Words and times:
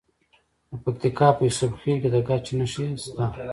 د 0.71 0.73
پکتیکا 0.83 1.27
په 1.37 1.41
یوسف 1.47 1.71
خیل 1.81 1.97
کې 2.01 2.09
د 2.13 2.17
ګچ 2.27 2.45
نښې 2.57 2.85
شته. 3.01 3.23